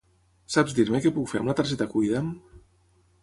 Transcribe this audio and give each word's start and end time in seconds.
Saps 0.53 0.73
dir-me 0.77 1.01
què 1.03 1.11
puc 1.17 1.29
fer 1.33 1.41
amb 1.43 1.51
la 1.51 1.55
targeta 1.61 1.89
Cuida'm? 1.93 2.31